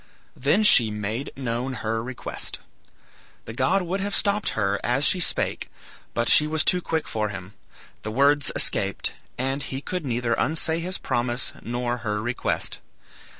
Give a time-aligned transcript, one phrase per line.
[0.35, 2.57] Then she made known her request.
[3.45, 5.69] The god would have stopped her as she spake,
[6.15, 7.53] but she was too quick for him.
[8.01, 12.79] The words escaped, and he could neither unsay his promise nor her request.